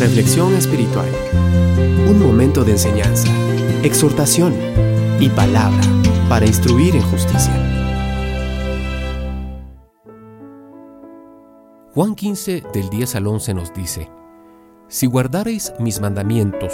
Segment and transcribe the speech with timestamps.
[0.00, 1.10] Reflexión espiritual.
[2.08, 3.28] Un momento de enseñanza,
[3.82, 4.54] exhortación
[5.20, 5.82] y palabra
[6.26, 7.52] para instruir en justicia.
[11.92, 14.08] Juan 15 del 10 al 11 nos dice,
[14.88, 16.72] Si guardareis mis mandamientos,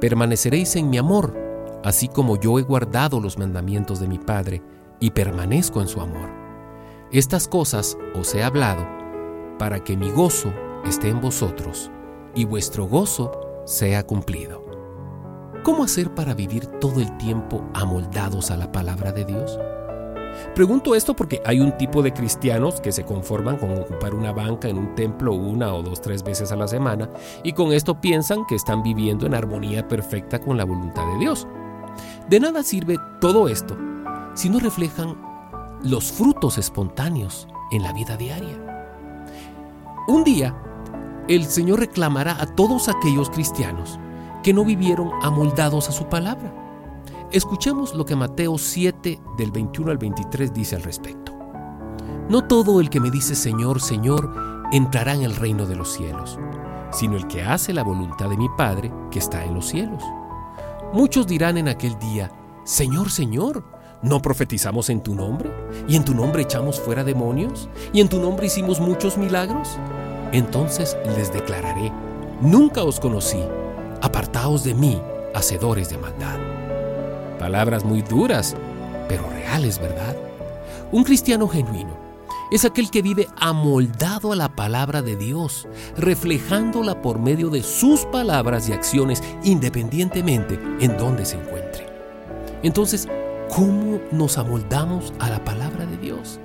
[0.00, 1.38] permaneceréis en mi amor,
[1.84, 4.60] así como yo he guardado los mandamientos de mi Padre
[4.98, 6.28] y permanezco en su amor.
[7.12, 8.84] Estas cosas os he hablado
[9.56, 10.52] para que mi gozo
[10.84, 11.92] esté en vosotros
[12.34, 14.64] y vuestro gozo sea cumplido.
[15.62, 19.58] ¿Cómo hacer para vivir todo el tiempo amoldados a la palabra de Dios?
[20.54, 24.68] Pregunto esto porque hay un tipo de cristianos que se conforman con ocupar una banca
[24.68, 27.10] en un templo una o dos, tres veces a la semana
[27.42, 31.46] y con esto piensan que están viviendo en armonía perfecta con la voluntad de Dios.
[32.28, 33.76] De nada sirve todo esto
[34.34, 35.16] si no reflejan
[35.82, 38.56] los frutos espontáneos en la vida diaria.
[40.08, 40.56] Un día
[41.30, 44.00] el Señor reclamará a todos aquellos cristianos
[44.42, 46.52] que no vivieron amoldados a su palabra.
[47.30, 51.32] Escuchemos lo que Mateo 7 del 21 al 23 dice al respecto.
[52.28, 54.34] No todo el que me dice Señor, Señor,
[54.72, 56.36] entrará en el reino de los cielos,
[56.90, 60.02] sino el que hace la voluntad de mi Padre que está en los cielos.
[60.92, 62.32] Muchos dirán en aquel día,
[62.64, 63.62] Señor, Señor,
[64.02, 65.52] ¿no profetizamos en tu nombre?
[65.86, 67.68] ¿Y en tu nombre echamos fuera demonios?
[67.92, 69.78] ¿Y en tu nombre hicimos muchos milagros?
[70.32, 71.92] Entonces les declararé,
[72.40, 73.42] nunca os conocí,
[74.00, 75.00] apartaos de mí,
[75.34, 76.38] hacedores de maldad.
[77.38, 78.56] Palabras muy duras,
[79.08, 80.14] pero reales, ¿verdad?
[80.92, 81.98] Un cristiano genuino
[82.52, 88.04] es aquel que vive amoldado a la palabra de Dios, reflejándola por medio de sus
[88.06, 91.86] palabras y acciones independientemente en donde se encuentre.
[92.62, 93.08] Entonces,
[93.48, 96.40] ¿cómo nos amoldamos a la palabra de Dios?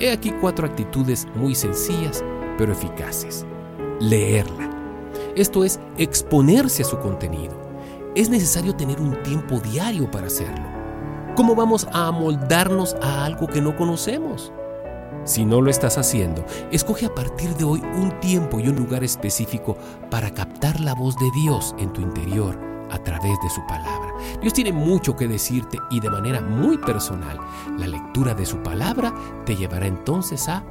[0.00, 2.24] He aquí cuatro actitudes muy sencillas
[2.58, 3.46] pero eficaces.
[4.00, 4.70] Leerla.
[5.36, 7.54] Esto es exponerse a su contenido.
[8.14, 10.64] Es necesario tener un tiempo diario para hacerlo.
[11.34, 14.52] ¿Cómo vamos a amoldarnos a algo que no conocemos?
[15.24, 19.02] Si no lo estás haciendo, escoge a partir de hoy un tiempo y un lugar
[19.02, 19.76] específico
[20.10, 22.58] para captar la voz de Dios en tu interior
[22.90, 24.12] a través de su palabra.
[24.40, 27.40] Dios tiene mucho que decirte y de manera muy personal.
[27.78, 29.14] La lectura de su palabra
[29.46, 30.62] te llevará entonces a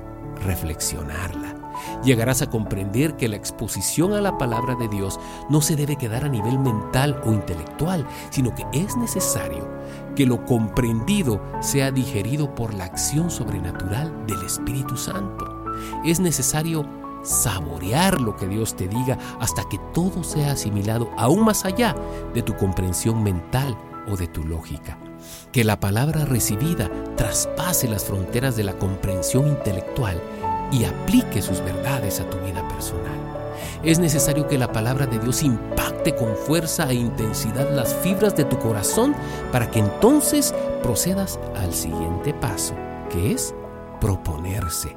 [0.46, 1.63] reflexionarla.
[2.04, 5.20] Llegarás a comprender que la exposición a la palabra de Dios
[5.50, 9.68] no se debe quedar a nivel mental o intelectual, sino que es necesario
[10.16, 15.66] que lo comprendido sea digerido por la acción sobrenatural del Espíritu Santo.
[16.04, 16.86] Es necesario
[17.24, 21.96] saborear lo que Dios te diga hasta que todo sea asimilado aún más allá
[22.34, 24.98] de tu comprensión mental o de tu lógica.
[25.52, 30.22] Que la palabra recibida traspase las fronteras de la comprensión intelectual
[30.72, 33.34] y aplique sus verdades a tu vida personal.
[33.84, 38.46] Es necesario que la palabra de Dios impacte con fuerza e intensidad las fibras de
[38.46, 39.14] tu corazón
[39.52, 42.76] para que entonces procedas al siguiente paso,
[43.10, 43.54] que es
[44.00, 44.96] proponerse.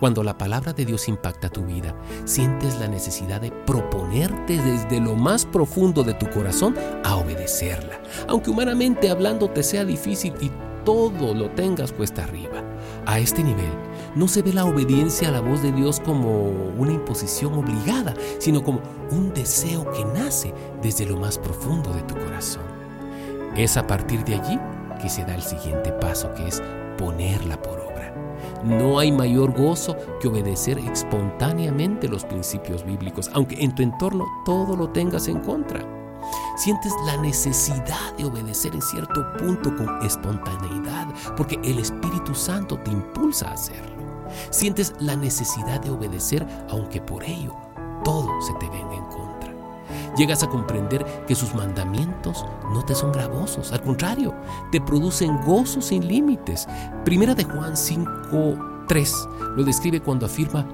[0.00, 1.94] Cuando la palabra de Dios impacta tu vida,
[2.24, 8.50] sientes la necesidad de proponerte desde lo más profundo de tu corazón a obedecerla, aunque
[8.50, 10.50] humanamente hablando te sea difícil y
[10.84, 12.62] todo lo tengas cuesta arriba.
[13.06, 13.72] A este nivel,
[14.14, 18.62] no se ve la obediencia a la voz de Dios como una imposición obligada, sino
[18.62, 18.80] como
[19.10, 20.52] un deseo que nace
[20.82, 22.62] desde lo más profundo de tu corazón.
[23.56, 24.58] Es a partir de allí
[25.00, 26.62] que se da el siguiente paso, que es
[26.96, 28.14] ponerla por obra.
[28.64, 34.76] No hay mayor gozo que obedecer espontáneamente los principios bíblicos, aunque en tu entorno todo
[34.76, 35.80] lo tengas en contra.
[36.56, 42.90] Sientes la necesidad de obedecer en cierto punto con espontaneidad, porque el Espíritu Santo te
[42.90, 43.97] impulsa a hacerlo.
[44.50, 47.54] Sientes la necesidad de obedecer, aunque por ello
[48.04, 49.54] todo se te venga en contra.
[50.16, 54.34] Llegas a comprender que sus mandamientos no te son gravosos, al contrario,
[54.72, 56.66] te producen gozo sin límites.
[57.04, 60.66] Primera de Juan 5:3 lo describe cuando afirma,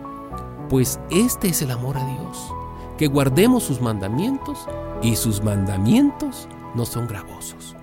[0.69, 2.53] pues este es el amor a Dios,
[2.97, 4.67] que guardemos sus mandamientos
[5.02, 7.76] y sus mandamientos no son gravosos.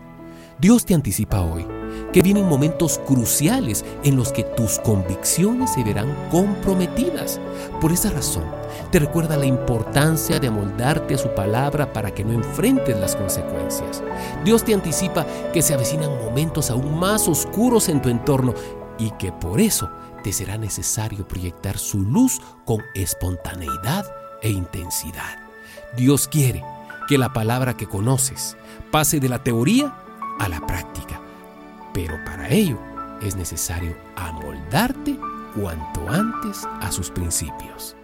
[0.60, 1.66] Dios te anticipa hoy
[2.12, 7.40] que vienen momentos cruciales en los que tus convicciones se verán comprometidas.
[7.80, 8.46] Por esa razón,
[8.92, 14.04] te recuerda la importancia de amoldarte a su palabra para que no enfrentes las consecuencias.
[14.44, 18.54] Dios te anticipa que se avecinan momentos aún más oscuros en tu entorno
[18.98, 19.90] y que por eso
[20.24, 24.06] te será necesario proyectar su luz con espontaneidad
[24.42, 25.40] e intensidad.
[25.96, 26.64] Dios quiere
[27.08, 28.56] que la palabra que conoces
[28.92, 29.94] pase de la teoría
[30.40, 31.11] a la práctica.
[32.04, 32.80] Pero para ello
[33.22, 35.20] es necesario amoldarte
[35.56, 37.96] cuanto antes a sus principios.